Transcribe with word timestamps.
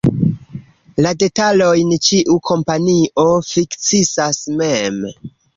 La 1.05 1.11
detalojn 1.23 1.93
ĉiu 2.07 2.39
kompanio 2.51 3.29
fiksas 3.53 4.41
mem. 4.63 4.99